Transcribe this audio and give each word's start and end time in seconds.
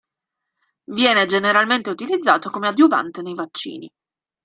Viene 0.93 1.27
generalmente 1.27 1.91
utilizzato 1.91 2.49
come 2.49 2.67
adiuvante 2.69 3.21
nei 3.21 3.35
vaccini. 3.35 3.87